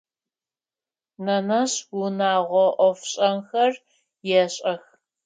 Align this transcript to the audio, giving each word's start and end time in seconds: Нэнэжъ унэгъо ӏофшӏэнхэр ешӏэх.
Нэнэжъ 1.25 1.75
унэгъо 2.01 2.65
ӏофшӏэнхэр 2.77 3.73
ешӏэх. 4.41 4.83